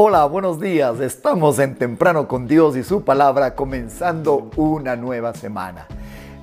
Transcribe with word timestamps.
Hola, 0.00 0.26
buenos 0.26 0.60
días. 0.60 1.00
Estamos 1.00 1.58
en 1.58 1.74
Temprano 1.74 2.28
con 2.28 2.46
Dios 2.46 2.76
y 2.76 2.84
su 2.84 3.02
palabra 3.02 3.56
comenzando 3.56 4.48
una 4.54 4.94
nueva 4.94 5.34
semana. 5.34 5.88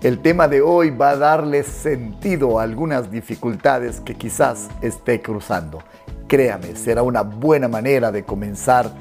El 0.04 0.20
tema 0.20 0.50
de 0.50 0.62
hoy 0.62 0.90
va 0.90 1.12
a 1.12 1.16
darle 1.16 1.63
sentido 1.63 2.60
a 2.60 2.63
algunas 2.63 3.10
dificultades 3.10 4.02
que 4.02 4.15
quizás 4.15 4.68
esté 4.81 5.22
cruzando. 5.22 5.79
Créame, 6.28 6.76
será 6.76 7.02
una 7.02 7.22
buena 7.22 7.70
manera 7.70 8.12
de 8.12 8.26
comenzar 8.26 8.92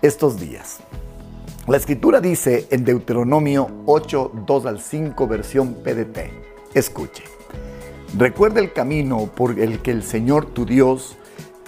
estos 0.00 0.40
días. 0.40 0.78
La 1.66 1.76
escritura 1.76 2.22
dice 2.22 2.68
en 2.70 2.86
Deuteronomio 2.86 3.68
8, 3.84 4.32
2 4.46 4.64
al 4.64 4.80
5, 4.80 5.28
versión 5.28 5.74
PDT. 5.74 6.32
Escuche. 6.72 7.24
Recuerda 8.16 8.60
el 8.60 8.72
camino 8.72 9.26
por 9.26 9.60
el 9.60 9.82
que 9.82 9.90
el 9.90 10.02
Señor 10.02 10.46
tu 10.46 10.64
Dios 10.64 11.18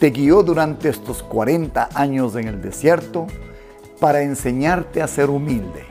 te 0.02 0.10
guió 0.10 0.42
durante 0.42 0.88
estos 0.88 1.22
40 1.22 1.90
años 1.94 2.34
en 2.34 2.48
el 2.48 2.60
desierto 2.60 3.28
para 4.00 4.22
enseñarte 4.22 5.00
a 5.00 5.06
ser 5.06 5.30
humilde, 5.30 5.84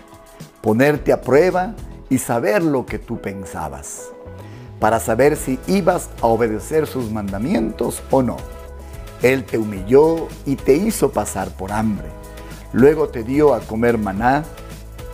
ponerte 0.60 1.14
a 1.14 1.22
prueba 1.22 1.76
y 2.10 2.18
saber 2.18 2.62
lo 2.62 2.86
que 2.86 3.00
tú 3.00 3.22
pensabas, 3.22 4.10
para 4.82 5.00
saber 5.00 5.38
si 5.38 5.60
ibas 5.66 6.10
a 6.22 6.28
obedecer 6.28 6.88
sus 6.88 7.10
mandamientos 7.10 8.04
o 8.12 8.22
no. 8.22 8.36
Él 9.22 9.46
te 9.46 9.58
humilló 9.58 10.28
y 10.46 10.58
te 10.58 10.74
hizo 10.74 11.14
pasar 11.14 11.48
por 11.52 11.72
hambre. 11.72 12.10
Luego 12.74 13.08
te 13.08 13.24
dio 13.24 13.54
a 13.54 13.62
comer 13.62 13.98
maná 13.98 14.44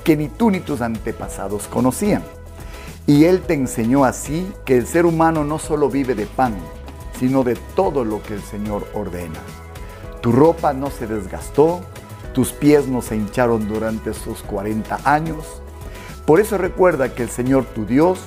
que 0.03 0.17
ni 0.17 0.27
tú 0.27 0.49
ni 0.49 0.59
tus 0.59 0.81
antepasados 0.81 1.67
conocían. 1.67 2.23
Y 3.05 3.25
Él 3.25 3.41
te 3.41 3.53
enseñó 3.53 4.05
así 4.05 4.51
que 4.65 4.75
el 4.75 4.87
ser 4.87 5.05
humano 5.05 5.43
no 5.43 5.59
solo 5.59 5.87
vive 5.87 6.15
de 6.15 6.25
pan, 6.25 6.55
sino 7.19 7.43
de 7.43 7.55
todo 7.75 8.03
lo 8.03 8.21
que 8.21 8.35
el 8.35 8.41
Señor 8.41 8.87
ordena. 8.93 9.39
Tu 10.21 10.31
ropa 10.31 10.73
no 10.73 10.89
se 10.89 11.07
desgastó, 11.07 11.81
tus 12.33 12.51
pies 12.51 12.87
no 12.87 13.01
se 13.01 13.15
hincharon 13.15 13.67
durante 13.67 14.11
esos 14.11 14.43
40 14.43 14.99
años. 15.03 15.61
Por 16.25 16.39
eso 16.39 16.57
recuerda 16.57 17.13
que 17.13 17.23
el 17.23 17.29
Señor 17.29 17.65
tu 17.65 17.85
Dios 17.85 18.19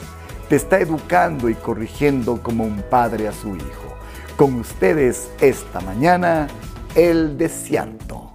te 0.48 0.56
está 0.56 0.81
educando 0.81 1.48
y 1.48 1.55
corrigiendo 1.55 2.42
como 2.42 2.64
un 2.64 2.83
padre 2.91 3.29
a 3.29 3.33
su 3.33 3.55
hijo. 3.55 3.95
Con 4.37 4.55
ustedes 4.55 5.31
esta 5.41 5.81
mañana, 5.81 6.48
el 6.95 7.39
desierto. 7.39 8.33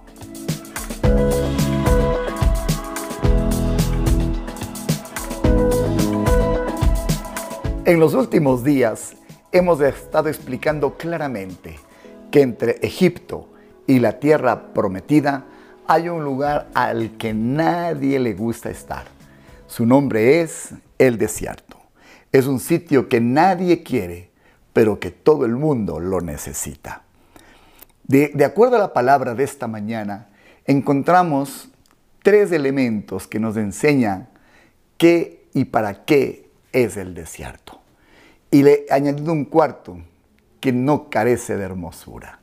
En 7.84 8.00
los 8.00 8.14
últimos 8.14 8.64
días, 8.64 9.14
hemos 9.52 9.80
estado 9.80 10.28
explicando 10.28 10.96
claramente 10.96 11.78
que 12.30 12.42
entre 12.42 12.72
Egipto 12.82 13.48
y 13.86 13.98
la 13.98 14.18
tierra 14.18 14.72
prometida 14.72 15.44
hay 15.86 16.08
un 16.08 16.24
lugar 16.24 16.68
al 16.74 17.16
que 17.16 17.32
nadie 17.32 18.18
le 18.18 18.34
gusta 18.34 18.70
estar. 18.70 19.04
Su 19.66 19.86
nombre 19.86 20.40
es 20.40 20.70
el 20.98 21.18
desierto. 21.18 21.76
Es 22.32 22.46
un 22.46 22.60
sitio 22.60 23.08
que 23.08 23.20
nadie 23.20 23.82
quiere, 23.82 24.30
pero 24.72 24.98
que 24.98 25.10
todo 25.10 25.44
el 25.46 25.56
mundo 25.56 26.00
lo 26.00 26.20
necesita. 26.20 27.02
De, 28.04 28.44
acuerdo 28.44 28.76
a 28.76 28.80
la 28.80 28.92
palabra 28.92 29.34
de 29.34 29.42
esta 29.42 29.66
mañana, 29.66 30.28
encontramos 30.64 31.68
tres 32.22 32.52
elementos 32.52 33.26
que 33.26 33.40
nos 33.40 33.56
enseñan 33.56 34.28
qué 34.96 35.44
y 35.54 35.64
para 35.64 36.04
qué 36.04 36.48
es 36.72 36.96
el 36.96 37.14
desierto. 37.14 37.80
Y 38.50 38.62
le 38.62 38.86
añadido 38.90 39.32
un 39.32 39.44
cuarto 39.44 39.98
que 40.60 40.72
no 40.72 41.10
carece 41.10 41.56
de 41.56 41.64
hermosura. 41.64 42.40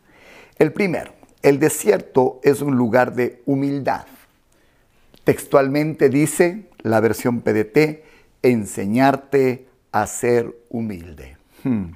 El 0.58 0.72
primero, 0.74 1.14
el 1.42 1.60
desierto 1.60 2.40
es 2.44 2.62
un 2.62 2.76
lugar 2.76 3.14
de 3.16 3.42
humildad. 3.46 4.06
Textualmente 5.24 6.10
dice 6.10 6.70
la 6.82 7.00
versión 7.00 7.42
PDT, 7.42 8.04
enseñarte 8.42 9.68
a 9.92 10.08
ser 10.08 10.56
humilde. 10.70 11.38
Hmm. 11.64 11.96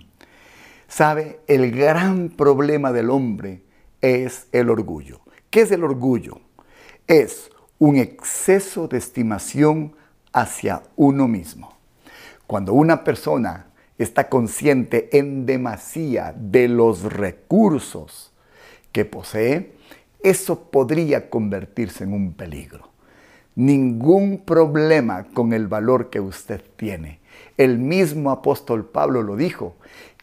¿Sabe? 0.88 1.41
El 1.47 1.72
gran 1.72 2.29
problema 2.29 2.91
del 2.91 3.09
hombre 3.09 3.62
es 4.01 4.47
el 4.51 4.69
orgullo. 4.69 5.22
¿Qué 5.50 5.62
es 5.62 5.72
el 5.72 5.84
orgullo? 5.84 6.39
Es 7.07 7.50
un 7.79 7.97
exceso 7.97 8.88
de 8.88 8.97
estimación 8.97 9.95
hacia 10.34 10.84
uno 10.95 11.28
mismo. 11.28 11.78
Cuando 12.47 12.74
una 12.74 13.03
persona 13.03 13.66
está 13.97 14.30
consciente 14.30 15.18
en 15.18 15.46
demasía 15.46 16.34
de 16.38 16.68
los 16.68 17.03
recursos 17.03 18.31
que 18.91 19.06
posee, 19.06 19.74
eso 20.24 20.69
podría 20.72 21.30
convertirse 21.30 22.03
en 22.03 22.13
un 22.13 22.34
peligro. 22.34 22.90
Ningún 23.56 24.40
problema 24.40 25.25
con 25.34 25.53
el 25.53 25.68
valor 25.68 26.09
que 26.09 26.19
usted 26.19 26.62
tiene. 26.75 27.19
El 27.57 27.80
mismo 27.80 28.31
apóstol 28.31 28.86
Pablo 28.86 29.24
lo 29.24 29.36
dijo, 29.36 29.75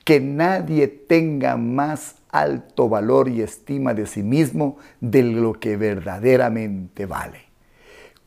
que 0.05 0.21
nadie 0.21 0.87
tenga 0.87 1.57
más 1.57 2.17
alto 2.31 2.89
valor 2.89 3.29
y 3.29 3.41
estima 3.41 3.95
de 3.95 4.07
sí 4.07 4.23
mismo 4.23 4.77
de 5.01 5.23
lo 5.23 5.55
que 5.55 5.77
verdaderamente 5.77 7.07
vale. 7.07 7.45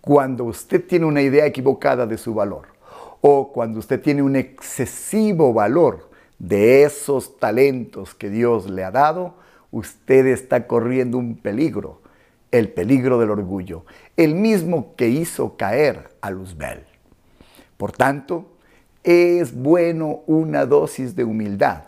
Cuando 0.02 0.46
usted 0.46 0.86
tiene 0.86 1.06
una 1.06 1.22
idea 1.22 1.46
equivocada 1.46 2.08
de 2.08 2.18
su 2.18 2.34
valor, 2.34 2.77
o 3.22 3.52
cuando 3.52 3.80
usted 3.80 4.02
tiene 4.02 4.22
un 4.22 4.36
excesivo 4.36 5.54
valor 5.54 6.10
de 6.40 6.84
esos 6.84 7.38
talentos 7.40 8.14
que 8.14 8.30
Dios 8.30 8.70
le 8.70 8.84
ha 8.84 8.92
dado, 8.92 9.36
usted 9.72 10.28
está 10.28 10.68
corriendo 10.68 11.18
un 11.18 11.38
peligro, 11.38 12.02
el 12.52 12.70
peligro 12.70 13.20
del 13.20 13.32
orgullo, 13.32 13.86
el 14.16 14.36
mismo 14.36 14.96
que 14.96 15.10
hizo 15.10 15.58
caer 15.58 16.10
a 16.22 16.30
Luzbel. 16.30 16.86
Por 17.78 17.92
tanto, 17.92 18.46
es 19.04 19.54
bueno 19.54 20.22
una 20.28 20.66
dosis 20.66 21.16
de 21.16 21.24
humildad. 21.24 21.84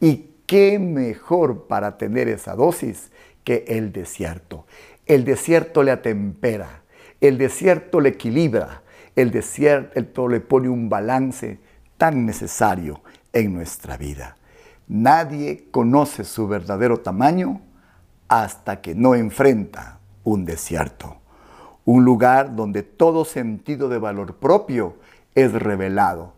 ¿Y 0.00 0.30
qué 0.46 0.78
mejor 0.78 1.66
para 1.66 1.98
tener 1.98 2.28
esa 2.28 2.54
dosis 2.54 3.10
que 3.44 3.64
el 3.68 3.92
desierto? 3.92 4.66
El 5.06 5.24
desierto 5.24 5.82
le 5.82 5.90
atempera, 5.90 6.82
el 7.20 7.38
desierto 7.38 8.00
le 8.00 8.10
equilibra, 8.10 8.82
el 9.16 9.30
desierto 9.30 10.28
le 10.28 10.40
pone 10.40 10.68
un 10.68 10.88
balance 10.88 11.58
tan 11.96 12.26
necesario 12.26 13.00
en 13.32 13.54
nuestra 13.54 13.96
vida. 13.96 14.36
Nadie 14.86 15.68
conoce 15.70 16.22
su 16.24 16.46
verdadero 16.46 16.98
tamaño 16.98 17.62
hasta 18.28 18.80
que 18.80 18.94
no 18.94 19.14
enfrenta 19.14 19.98
un 20.22 20.44
desierto, 20.44 21.16
un 21.84 22.04
lugar 22.04 22.54
donde 22.54 22.82
todo 22.82 23.24
sentido 23.24 23.88
de 23.88 23.98
valor 23.98 24.36
propio 24.36 24.96
es 25.34 25.52
revelado, 25.52 26.34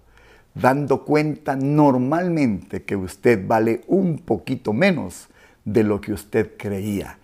dando 0.54 1.04
cuenta 1.04 1.56
normalmente 1.56 2.84
que 2.84 2.96
usted 2.96 3.46
vale 3.46 3.82
un 3.86 4.18
poquito 4.18 4.72
menos 4.72 5.28
de 5.64 5.82
lo 5.82 6.00
que 6.00 6.12
usted 6.12 6.56
creía. 6.56 7.18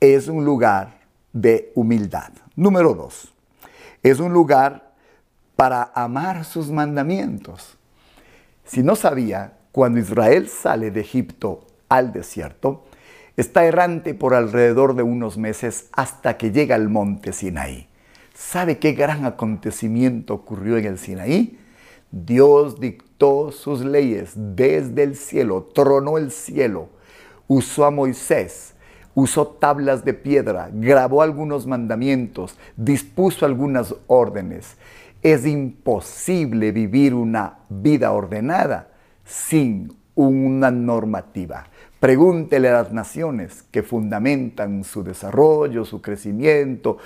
Es 0.00 0.28
un 0.28 0.44
lugar 0.44 0.98
de 1.32 1.72
humildad. 1.74 2.32
Número 2.56 2.94
dos, 2.94 3.31
es 4.02 4.20
un 4.20 4.32
lugar 4.32 4.92
para 5.56 5.92
amar 5.94 6.44
sus 6.44 6.70
mandamientos. 6.70 7.76
Si 8.64 8.82
no 8.82 8.96
sabía, 8.96 9.58
cuando 9.70 10.00
Israel 10.00 10.48
sale 10.48 10.90
de 10.90 11.00
Egipto 11.00 11.66
al 11.88 12.12
desierto, 12.12 12.84
está 13.36 13.64
errante 13.64 14.14
por 14.14 14.34
alrededor 14.34 14.94
de 14.94 15.02
unos 15.02 15.38
meses 15.38 15.88
hasta 15.92 16.36
que 16.36 16.50
llega 16.50 16.74
al 16.74 16.88
monte 16.88 17.32
Sinaí. 17.32 17.88
¿Sabe 18.34 18.78
qué 18.78 18.92
gran 18.92 19.24
acontecimiento 19.24 20.34
ocurrió 20.34 20.78
en 20.78 20.86
el 20.86 20.98
Sinaí? 20.98 21.58
Dios 22.10 22.80
dictó 22.80 23.52
sus 23.52 23.82
leyes 23.84 24.32
desde 24.34 25.02
el 25.02 25.16
cielo, 25.16 25.70
tronó 25.74 26.18
el 26.18 26.30
cielo, 26.30 26.88
usó 27.46 27.86
a 27.86 27.90
Moisés, 27.90 28.71
usó 29.14 29.46
tablas 29.46 30.04
de 30.04 30.14
piedra, 30.14 30.70
grabó 30.72 31.22
algunos 31.22 31.66
mandamientos, 31.66 32.58
dispuso 32.76 33.46
algunas 33.46 33.94
órdenes. 34.06 34.76
Es 35.22 35.46
imposible 35.46 36.72
vivir 36.72 37.14
una 37.14 37.58
vida 37.68 38.12
ordenada 38.12 38.88
sin 39.24 39.92
una 40.14 40.70
normativa. 40.70 41.66
Pregúntele 42.00 42.68
a 42.68 42.82
las 42.82 42.92
naciones 42.92 43.62
que 43.70 43.84
fundamentan 43.84 44.82
su 44.82 45.04
desarrollo, 45.04 45.84
su 45.84 46.02
crecimiento, 46.02 46.98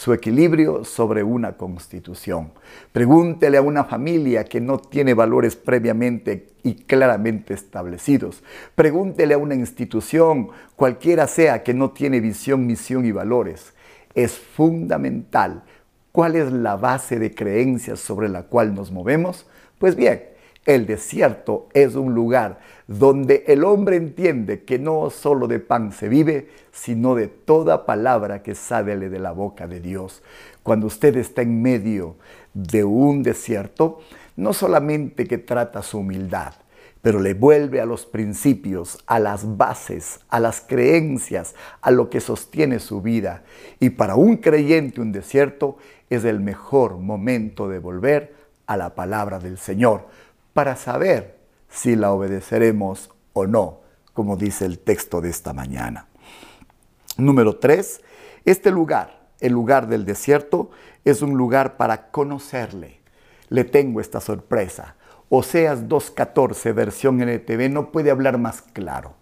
su 0.00 0.14
equilibrio 0.14 0.82
sobre 0.82 1.22
una 1.22 1.58
constitución. 1.58 2.52
Pregúntele 2.90 3.58
a 3.58 3.60
una 3.60 3.84
familia 3.84 4.44
que 4.44 4.58
no 4.58 4.78
tiene 4.78 5.12
valores 5.12 5.56
previamente 5.56 6.54
y 6.62 6.72
claramente 6.72 7.52
establecidos. 7.52 8.42
Pregúntele 8.74 9.34
a 9.34 9.38
una 9.38 9.54
institución, 9.54 10.48
cualquiera 10.74 11.26
sea, 11.26 11.62
que 11.62 11.74
no 11.74 11.90
tiene 11.90 12.20
visión, 12.20 12.66
misión 12.66 13.04
y 13.04 13.12
valores. 13.12 13.74
Es 14.14 14.38
fundamental 14.38 15.64
cuál 16.12 16.34
es 16.34 16.50
la 16.50 16.76
base 16.76 17.18
de 17.18 17.34
creencias 17.34 18.00
sobre 18.00 18.30
la 18.30 18.44
cual 18.44 18.74
nos 18.74 18.90
movemos. 18.90 19.46
Pues 19.78 19.96
bien, 19.96 20.29
El 20.66 20.86
desierto 20.86 21.68
es 21.72 21.94
un 21.94 22.14
lugar 22.14 22.60
donde 22.86 23.44
el 23.46 23.64
hombre 23.64 23.96
entiende 23.96 24.64
que 24.64 24.78
no 24.78 25.08
solo 25.08 25.48
de 25.48 25.58
pan 25.58 25.92
se 25.92 26.08
vive, 26.08 26.48
sino 26.70 27.14
de 27.14 27.28
toda 27.28 27.86
palabra 27.86 28.42
que 28.42 28.54
sale 28.54 28.96
de 29.08 29.18
la 29.18 29.32
boca 29.32 29.66
de 29.66 29.80
Dios. 29.80 30.22
Cuando 30.62 30.86
usted 30.86 31.16
está 31.16 31.40
en 31.42 31.62
medio 31.62 32.16
de 32.52 32.84
un 32.84 33.22
desierto, 33.22 34.00
no 34.36 34.52
solamente 34.52 35.26
que 35.26 35.38
trata 35.38 35.82
su 35.82 35.98
humildad, 35.98 36.52
pero 37.00 37.20
le 37.20 37.32
vuelve 37.32 37.80
a 37.80 37.86
los 37.86 38.04
principios, 38.04 38.98
a 39.06 39.18
las 39.18 39.56
bases, 39.56 40.20
a 40.28 40.40
las 40.40 40.60
creencias, 40.60 41.54
a 41.80 41.90
lo 41.90 42.10
que 42.10 42.20
sostiene 42.20 42.80
su 42.80 43.00
vida. 43.00 43.44
Y 43.78 43.90
para 43.90 44.16
un 44.16 44.36
creyente 44.36 45.00
un 45.00 45.10
desierto 45.10 45.78
es 46.10 46.24
el 46.24 46.40
mejor 46.40 46.98
momento 46.98 47.68
de 47.68 47.78
volver 47.78 48.34
a 48.66 48.76
la 48.76 48.94
palabra 48.94 49.38
del 49.38 49.56
Señor 49.56 50.06
para 50.60 50.76
saber 50.76 51.38
si 51.70 51.96
la 51.96 52.12
obedeceremos 52.12 53.08
o 53.32 53.46
no, 53.46 53.80
como 54.12 54.36
dice 54.36 54.66
el 54.66 54.78
texto 54.78 55.22
de 55.22 55.30
esta 55.30 55.54
mañana. 55.54 56.06
Número 57.16 57.56
tres, 57.56 58.02
este 58.44 58.70
lugar, 58.70 59.30
el 59.40 59.54
lugar 59.54 59.88
del 59.88 60.04
desierto, 60.04 60.70
es 61.02 61.22
un 61.22 61.38
lugar 61.38 61.78
para 61.78 62.10
conocerle. 62.10 63.00
Le 63.48 63.64
tengo 63.64 64.02
esta 64.02 64.20
sorpresa 64.20 64.96
Oseas 65.30 65.88
2.14, 65.88 66.74
versión 66.74 67.22
NTV, 67.22 67.70
no 67.70 67.90
puede 67.90 68.10
hablar 68.10 68.36
más 68.36 68.60
claro. 68.60 69.14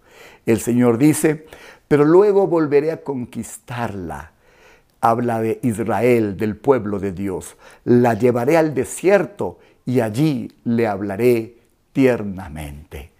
El 0.45 0.59
Señor 0.59 0.97
dice, 0.97 1.45
pero 1.87 2.03
luego 2.03 2.47
volveré 2.47 2.91
a 2.91 3.01
conquistarla. 3.01 4.33
Habla 4.99 5.39
de 5.39 5.61
Israel, 5.63 6.35
del 6.35 6.57
pueblo 6.57 6.99
de 6.99 7.13
Dios. 7.13 7.55
La 7.85 8.13
llevaré 8.13 8.57
al 8.57 8.73
desierto 8.73 9.59
y 9.89 10.01
allí 10.01 10.51
le 10.63 10.87
hablaré 10.87 11.57
tiernamente. 11.93 13.11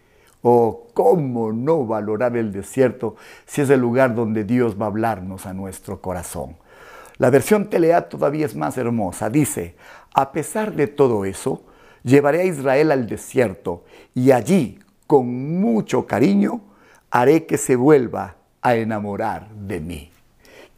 Oh, 0.41 0.87
¿cómo 0.93 1.51
no 1.51 1.85
valorar 1.85 2.37
el 2.37 2.51
desierto 2.51 3.15
si 3.45 3.61
es 3.61 3.69
el 3.69 3.79
lugar 3.79 4.15
donde 4.15 4.43
Dios 4.43 4.79
va 4.79 4.85
a 4.85 4.89
hablarnos 4.89 5.45
a 5.45 5.53
nuestro 5.53 6.01
corazón? 6.01 6.55
La 7.17 7.29
versión 7.29 7.69
Telea 7.69 8.07
todavía 8.07 8.45
es 8.45 8.55
más 8.55 8.77
hermosa. 8.77 9.29
Dice, 9.29 9.75
a 10.13 10.31
pesar 10.31 10.73
de 10.73 10.87
todo 10.87 11.25
eso, 11.25 11.63
Llevaré 12.03 12.41
a 12.41 12.45
Israel 12.45 12.91
al 12.91 13.07
desierto 13.07 13.83
y 14.15 14.31
allí, 14.31 14.79
con 15.05 15.59
mucho 15.59 16.05
cariño, 16.05 16.61
haré 17.11 17.45
que 17.45 17.57
se 17.57 17.75
vuelva 17.75 18.35
a 18.61 18.75
enamorar 18.75 19.49
de 19.49 19.79
mí. 19.79 20.11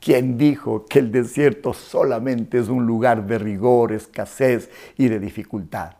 ¿Quién 0.01 0.35
dijo 0.35 0.87
que 0.87 0.97
el 0.97 1.11
desierto 1.11 1.73
solamente 1.73 2.57
es 2.57 2.69
un 2.69 2.87
lugar 2.87 3.27
de 3.27 3.37
rigor, 3.37 3.91
escasez 3.91 4.71
y 4.97 5.07
de 5.09 5.19
dificultad? 5.19 5.91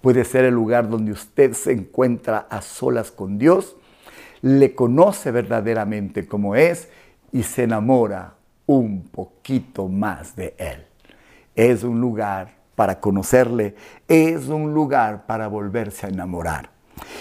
Puede 0.00 0.24
ser 0.24 0.46
el 0.46 0.54
lugar 0.54 0.88
donde 0.88 1.12
usted 1.12 1.52
se 1.52 1.72
encuentra 1.72 2.46
a 2.48 2.62
solas 2.62 3.10
con 3.10 3.36
Dios, 3.36 3.76
le 4.40 4.74
conoce 4.74 5.30
verdaderamente 5.30 6.26
como 6.26 6.56
es 6.56 6.88
y 7.30 7.42
se 7.42 7.64
enamora 7.64 8.36
un 8.64 9.02
poquito 9.02 9.86
más 9.86 10.34
de 10.34 10.54
Él. 10.56 10.86
Es 11.54 11.84
un 11.84 12.00
lugar 12.00 12.54
para 12.74 13.00
conocerle, 13.00 13.74
es 14.08 14.48
un 14.48 14.72
lugar 14.72 15.26
para 15.26 15.46
volverse 15.48 16.06
a 16.06 16.08
enamorar. 16.08 16.70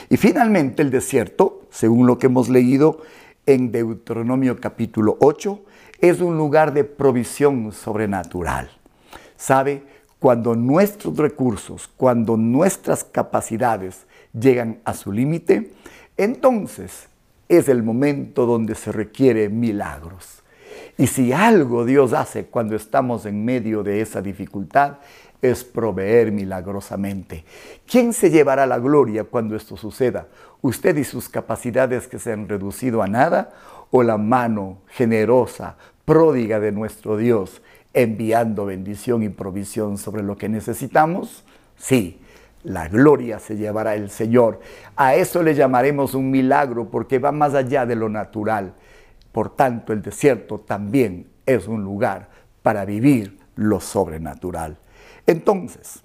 Y 0.09 0.15
finalmente 0.15 0.81
el 0.81 0.91
desierto, 0.91 1.63
según 1.71 2.07
lo 2.07 2.17
que 2.17 2.27
hemos 2.27 2.47
leído 2.47 3.01
en 3.45 3.71
Deuteronomio 3.73 4.57
capítulo 4.61 5.17
8, 5.19 5.65
es 6.01 6.19
un 6.19 6.37
lugar 6.37 6.73
de 6.73 6.83
provisión 6.83 7.71
sobrenatural. 7.71 8.69
¿Sabe? 9.37 9.83
Cuando 10.19 10.55
nuestros 10.55 11.17
recursos, 11.17 11.89
cuando 11.97 12.37
nuestras 12.37 13.03
capacidades 13.03 14.05
llegan 14.33 14.79
a 14.85 14.93
su 14.93 15.11
límite, 15.11 15.71
entonces 16.17 17.07
es 17.49 17.69
el 17.69 17.83
momento 17.83 18.45
donde 18.45 18.75
se 18.75 18.91
requiere 18.91 19.49
milagros. 19.49 20.43
Y 20.97 21.07
si 21.07 21.33
algo 21.33 21.85
Dios 21.85 22.13
hace 22.13 22.45
cuando 22.45 22.75
estamos 22.75 23.25
en 23.25 23.43
medio 23.43 23.83
de 23.83 24.01
esa 24.01 24.21
dificultad, 24.21 24.97
es 25.41 25.63
proveer 25.63 26.31
milagrosamente. 26.31 27.43
¿Quién 27.87 28.13
se 28.13 28.29
llevará 28.29 28.65
la 28.65 28.79
gloria 28.79 29.23
cuando 29.23 29.55
esto 29.55 29.75
suceda? 29.75 30.27
¿Usted 30.61 30.95
y 30.97 31.03
sus 31.03 31.29
capacidades 31.29 32.07
que 32.07 32.19
se 32.19 32.31
han 32.31 32.47
reducido 32.47 33.01
a 33.01 33.07
nada? 33.07 33.51
¿O 33.89 34.03
la 34.03 34.17
mano 34.17 34.77
generosa, 34.87 35.75
pródiga 36.05 36.59
de 36.59 36.71
nuestro 36.71 37.17
Dios, 37.17 37.61
enviando 37.93 38.65
bendición 38.65 39.23
y 39.23 39.29
provisión 39.29 39.97
sobre 39.97 40.23
lo 40.23 40.37
que 40.37 40.49
necesitamos? 40.49 41.43
Sí, 41.77 42.21
la 42.63 42.87
gloria 42.87 43.39
se 43.39 43.57
llevará 43.57 43.95
el 43.95 44.11
Señor. 44.11 44.59
A 44.95 45.15
eso 45.15 45.41
le 45.41 45.55
llamaremos 45.55 46.13
un 46.13 46.29
milagro 46.29 46.89
porque 46.89 47.17
va 47.17 47.31
más 47.31 47.55
allá 47.55 47.85
de 47.85 47.95
lo 47.95 48.07
natural. 48.07 48.73
Por 49.31 49.55
tanto, 49.55 49.93
el 49.93 50.01
desierto 50.01 50.59
también 50.59 51.27
es 51.45 51.67
un 51.67 51.83
lugar 51.83 52.29
para 52.61 52.85
vivir 52.85 53.39
lo 53.55 53.79
sobrenatural. 53.79 54.77
Entonces, 55.27 56.03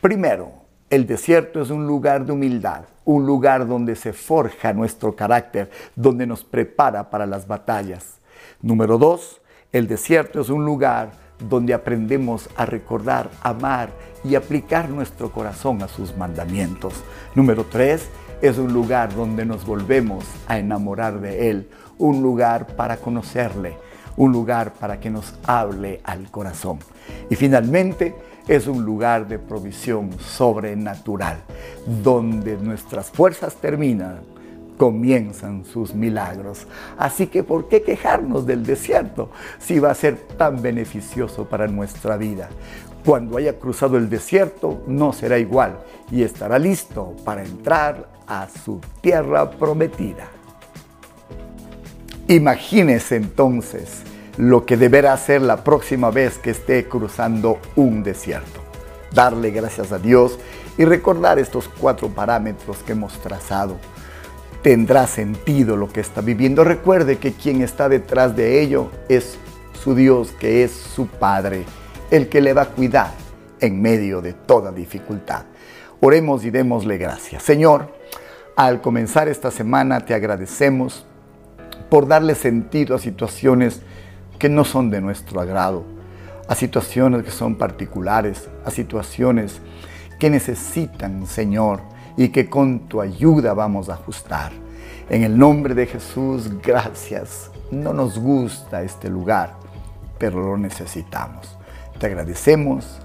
primero, 0.00 0.52
el 0.90 1.06
desierto 1.06 1.60
es 1.60 1.70
un 1.70 1.86
lugar 1.86 2.24
de 2.24 2.32
humildad, 2.32 2.84
un 3.04 3.26
lugar 3.26 3.66
donde 3.66 3.94
se 3.94 4.12
forja 4.12 4.72
nuestro 4.72 5.14
carácter, 5.14 5.70
donde 5.94 6.26
nos 6.26 6.44
prepara 6.44 7.10
para 7.10 7.26
las 7.26 7.46
batallas. 7.46 8.18
Número 8.62 8.98
dos, 8.98 9.40
el 9.72 9.86
desierto 9.86 10.40
es 10.40 10.48
un 10.48 10.64
lugar 10.64 11.10
donde 11.38 11.74
aprendemos 11.74 12.48
a 12.56 12.66
recordar, 12.66 13.30
amar 13.42 13.90
y 14.24 14.34
aplicar 14.34 14.88
nuestro 14.88 15.30
corazón 15.30 15.82
a 15.82 15.88
sus 15.88 16.16
mandamientos. 16.16 16.94
Número 17.34 17.64
tres, 17.64 18.08
es 18.40 18.56
un 18.58 18.72
lugar 18.72 19.14
donde 19.14 19.44
nos 19.44 19.66
volvemos 19.66 20.24
a 20.46 20.58
enamorar 20.58 21.20
de 21.20 21.50
Él, 21.50 21.68
un 21.98 22.22
lugar 22.22 22.66
para 22.76 22.96
conocerle, 22.96 23.76
un 24.18 24.32
lugar 24.32 24.74
para 24.74 25.00
que 25.00 25.08
nos 25.08 25.32
hable 25.44 26.00
al 26.04 26.30
corazón. 26.30 26.80
Y 27.30 27.36
finalmente, 27.36 28.14
es 28.48 28.66
un 28.66 28.84
lugar 28.84 29.28
de 29.28 29.38
provisión 29.38 30.10
sobrenatural, 30.18 31.38
donde 32.02 32.56
nuestras 32.56 33.10
fuerzas 33.10 33.54
terminan, 33.56 34.20
comienzan 34.76 35.64
sus 35.64 35.94
milagros. 35.94 36.66
Así 36.96 37.28
que, 37.28 37.42
¿por 37.42 37.68
qué 37.68 37.82
quejarnos 37.82 38.46
del 38.46 38.64
desierto 38.64 39.30
si 39.58 39.78
va 39.78 39.90
a 39.90 39.94
ser 39.94 40.16
tan 40.36 40.62
beneficioso 40.62 41.44
para 41.44 41.68
nuestra 41.68 42.16
vida? 42.16 42.48
Cuando 43.04 43.36
haya 43.36 43.58
cruzado 43.58 43.96
el 43.96 44.10
desierto, 44.10 44.82
no 44.86 45.12
será 45.12 45.38
igual 45.38 45.78
y 46.10 46.22
estará 46.22 46.58
listo 46.58 47.14
para 47.24 47.44
entrar 47.44 48.08
a 48.26 48.48
su 48.48 48.80
tierra 49.00 49.50
prometida. 49.50 50.28
Imagínese 52.26 53.16
entonces 53.16 54.02
lo 54.38 54.64
que 54.64 54.76
deberá 54.76 55.12
hacer 55.12 55.42
la 55.42 55.64
próxima 55.64 56.10
vez 56.12 56.38
que 56.38 56.50
esté 56.50 56.86
cruzando 56.88 57.58
un 57.74 58.04
desierto. 58.04 58.60
Darle 59.12 59.50
gracias 59.50 59.90
a 59.90 59.98
Dios 59.98 60.38
y 60.78 60.84
recordar 60.84 61.40
estos 61.40 61.68
cuatro 61.68 62.08
parámetros 62.08 62.78
que 62.78 62.92
hemos 62.92 63.14
trazado. 63.20 63.78
Tendrá 64.62 65.08
sentido 65.08 65.76
lo 65.76 65.88
que 65.88 66.00
está 66.00 66.20
viviendo. 66.20 66.62
Recuerde 66.62 67.18
que 67.18 67.32
quien 67.32 67.62
está 67.62 67.88
detrás 67.88 68.36
de 68.36 68.62
ello 68.62 68.92
es 69.08 69.38
su 69.72 69.96
Dios, 69.96 70.30
que 70.38 70.62
es 70.62 70.70
su 70.70 71.08
Padre, 71.08 71.64
el 72.12 72.28
que 72.28 72.40
le 72.40 72.52
va 72.52 72.62
a 72.62 72.68
cuidar 72.70 73.10
en 73.58 73.82
medio 73.82 74.22
de 74.22 74.34
toda 74.34 74.70
dificultad. 74.70 75.46
Oremos 76.00 76.44
y 76.44 76.50
démosle 76.50 76.96
gracias. 76.96 77.42
Señor, 77.42 77.92
al 78.54 78.80
comenzar 78.80 79.26
esta 79.26 79.50
semana 79.50 80.04
te 80.04 80.14
agradecemos 80.14 81.06
por 81.90 82.06
darle 82.06 82.36
sentido 82.36 82.94
a 82.94 83.00
situaciones 83.00 83.82
que 84.38 84.48
no 84.48 84.64
son 84.64 84.90
de 84.90 85.00
nuestro 85.00 85.40
agrado, 85.40 85.84
a 86.48 86.54
situaciones 86.54 87.24
que 87.24 87.30
son 87.30 87.56
particulares, 87.56 88.48
a 88.64 88.70
situaciones 88.70 89.60
que 90.18 90.30
necesitan, 90.30 91.26
Señor, 91.26 91.80
y 92.16 92.30
que 92.30 92.48
con 92.48 92.80
tu 92.88 93.00
ayuda 93.00 93.54
vamos 93.54 93.88
a 93.88 93.94
ajustar. 93.94 94.52
En 95.10 95.22
el 95.22 95.38
nombre 95.38 95.74
de 95.74 95.86
Jesús, 95.86 96.50
gracias. 96.62 97.50
No 97.70 97.92
nos 97.92 98.18
gusta 98.18 98.82
este 98.82 99.08
lugar, 99.08 99.54
pero 100.18 100.40
lo 100.40 100.56
necesitamos. 100.56 101.56
Te 101.98 102.06
agradecemos. 102.06 103.00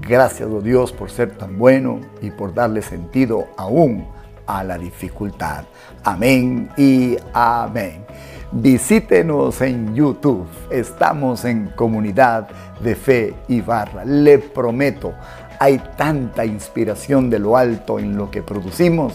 Gracias, 0.00 0.48
oh 0.48 0.60
Dios, 0.60 0.92
por 0.92 1.10
ser 1.10 1.36
tan 1.36 1.58
bueno 1.58 2.00
y 2.20 2.30
por 2.30 2.54
darle 2.54 2.82
sentido 2.82 3.48
aún 3.56 4.06
a 4.46 4.62
la 4.62 4.78
dificultad. 4.78 5.64
Amén 6.04 6.70
y 6.76 7.16
amén. 7.32 8.04
Visítenos 8.50 9.60
en 9.60 9.94
YouTube. 9.94 10.46
Estamos 10.70 11.44
en 11.44 11.68
comunidad 11.68 12.48
de 12.80 12.94
fe 12.94 13.34
y 13.46 13.60
barra. 13.60 14.04
Le 14.04 14.38
prometo, 14.38 15.12
hay 15.60 15.78
tanta 15.96 16.46
inspiración 16.46 17.28
de 17.28 17.38
lo 17.38 17.56
alto 17.56 17.98
en 17.98 18.16
lo 18.16 18.30
que 18.30 18.42
producimos 18.42 19.12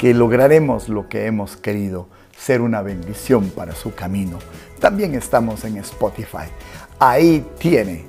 que 0.00 0.14
lograremos 0.14 0.88
lo 0.88 1.10
que 1.10 1.26
hemos 1.26 1.58
querido, 1.58 2.08
ser 2.34 2.62
una 2.62 2.80
bendición 2.80 3.50
para 3.50 3.74
su 3.74 3.94
camino. 3.94 4.38
También 4.78 5.14
estamos 5.14 5.62
en 5.66 5.76
Spotify. 5.76 6.48
Ahí 6.98 7.46
tiene 7.58 8.06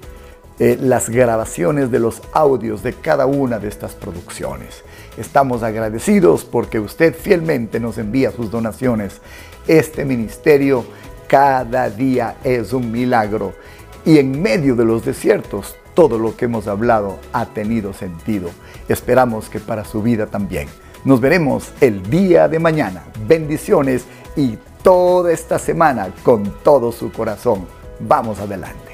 eh, 0.60 0.78
las 0.80 1.10
grabaciones 1.10 1.92
de 1.92 2.00
los 2.00 2.22
audios 2.34 2.84
de 2.84 2.94
cada 2.94 3.26
una 3.26 3.60
de 3.60 3.68
estas 3.68 3.94
producciones. 3.94 4.84
Estamos 5.18 5.64
agradecidos 5.64 6.44
porque 6.46 6.80
usted 6.80 7.16
fielmente 7.16 7.80
nos 7.80 7.98
envía 7.98 8.32
sus 8.32 8.52
donaciones. 8.52 9.22
Este 9.68 10.06
ministerio 10.06 10.86
cada 11.28 11.90
día 11.90 12.38
es 12.44 12.74
un 12.74 12.92
milagro 12.92 13.54
y 14.06 14.18
en 14.18 14.42
medio 14.42 14.76
de 14.76 14.86
los 14.86 15.06
desiertos 15.06 15.76
todo 15.94 16.18
lo 16.18 16.36
que 16.36 16.46
hemos 16.46 16.68
hablado 16.68 17.20
ha 17.34 17.46
tenido 17.46 17.94
sentido. 17.94 18.50
Esperamos 18.88 19.50
que 19.50 19.60
para 19.60 19.86
su 19.86 20.02
vida 20.02 20.28
también. 20.28 20.68
Nos 21.04 21.20
veremos 21.20 21.72
el 21.82 22.04
día 22.10 22.48
de 22.48 22.60
mañana. 22.60 23.04
Bendiciones 23.28 24.06
y 24.36 24.58
toda 24.84 25.32
esta 25.32 25.60
semana 25.60 26.10
con 26.24 26.44
todo 26.64 26.92
su 26.92 27.12
corazón. 27.12 27.66
Vamos 28.00 28.40
adelante. 28.40 28.91